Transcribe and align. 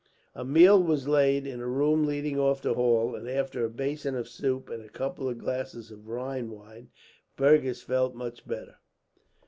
A 0.33 0.43
meal 0.43 0.81
was 0.81 1.07
laid, 1.07 1.45
in 1.45 1.59
a 1.61 1.67
room 1.67 2.07
leading 2.07 2.39
off 2.39 2.63
the 2.63 2.73
hall; 2.73 3.13
and 3.15 3.29
after 3.29 3.63
a 3.63 3.69
basin 3.69 4.15
of 4.15 4.27
soup 4.27 4.67
and 4.67 4.83
a 4.83 4.89
couple 4.89 5.29
of 5.29 5.37
glasses 5.37 5.91
of 5.91 6.07
Rhine 6.07 6.49
wine, 6.49 6.89
Fergus 7.35 7.83
felt 7.83 8.15
much 8.15 8.47
better. 8.47 8.77